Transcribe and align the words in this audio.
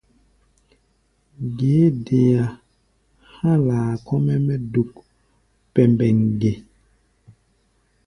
Ge 1.57 1.73
é 1.85 1.87
dea 2.05 2.43
há̧ 3.51 3.55
laa 3.67 3.91
kɔ́-mɛ́ 4.05 4.37
mɛ́ 4.45 4.57
duk 4.73 4.89
pɛmbɛŋ 5.73 6.17
ge? 6.39 6.53